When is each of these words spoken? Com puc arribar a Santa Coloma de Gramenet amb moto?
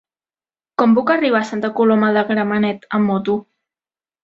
Com 0.81 0.95
puc 0.99 1.11
arribar 1.15 1.41
a 1.41 1.47
Santa 1.51 1.71
Coloma 1.81 2.11
de 2.17 2.25
Gramenet 2.33 2.91
amb 3.01 3.09
moto? 3.13 3.39